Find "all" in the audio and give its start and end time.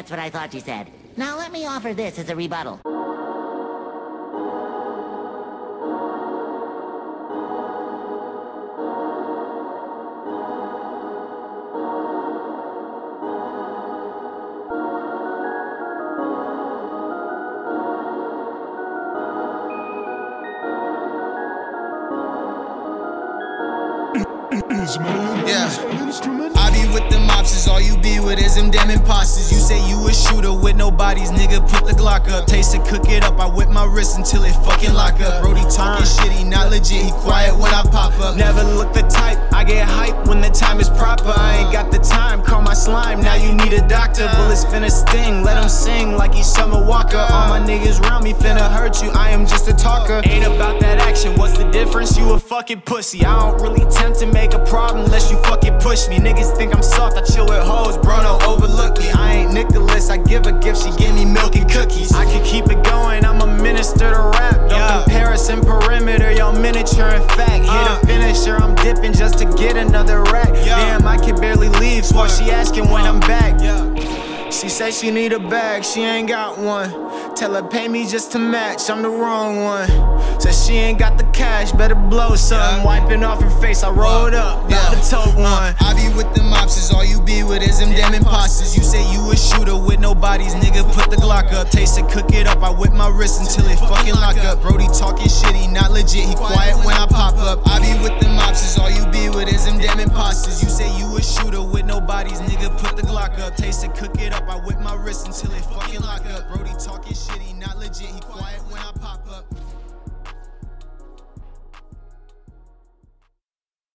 27.66-27.80, 47.18-47.48, 86.92-87.04, 98.78-98.90